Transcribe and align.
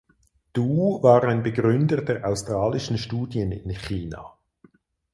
Du 0.53 1.03
war 1.03 1.23
ein 1.25 1.43
Begründer 1.43 1.97
der 2.01 2.27
australischen 2.27 2.97
Studien 2.97 3.51
in 3.51 3.69
China. 3.69 4.33